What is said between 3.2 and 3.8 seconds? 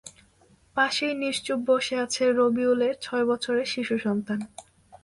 বছরের